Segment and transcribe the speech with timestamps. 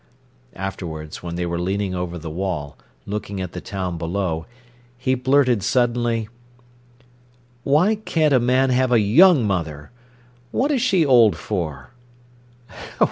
[0.55, 4.47] Afterwards, when they were leaning over the wall, looking at the town below,
[4.97, 6.27] he blurted suddenly:
[7.63, 9.91] "Why can't a man have a young mother?
[10.49, 11.91] What is she old for?"